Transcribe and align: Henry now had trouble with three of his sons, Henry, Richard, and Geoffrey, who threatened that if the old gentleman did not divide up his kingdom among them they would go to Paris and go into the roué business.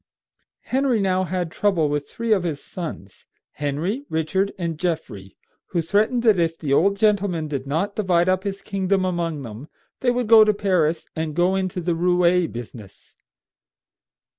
Henry 0.61 0.99
now 0.99 1.25
had 1.25 1.51
trouble 1.51 1.87
with 1.87 2.09
three 2.09 2.33
of 2.33 2.41
his 2.41 2.59
sons, 2.63 3.27
Henry, 3.51 4.03
Richard, 4.09 4.51
and 4.57 4.79
Geoffrey, 4.79 5.37
who 5.67 5.79
threatened 5.81 6.23
that 6.23 6.39
if 6.39 6.57
the 6.57 6.73
old 6.73 6.97
gentleman 6.97 7.47
did 7.47 7.67
not 7.67 7.95
divide 7.95 8.27
up 8.27 8.43
his 8.43 8.63
kingdom 8.63 9.05
among 9.05 9.43
them 9.43 9.67
they 9.99 10.09
would 10.09 10.25
go 10.25 10.43
to 10.43 10.55
Paris 10.55 11.05
and 11.15 11.35
go 11.35 11.55
into 11.55 11.79
the 11.79 11.93
roué 11.93 12.51
business. 12.51 13.13